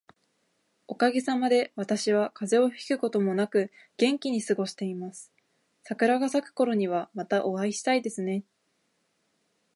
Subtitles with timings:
[0.87, 5.31] おかげさまで、私は風邪をひくこともなく元気に過ごしています。
[5.83, 8.43] 桜が咲くころには、またお会いしたいですね。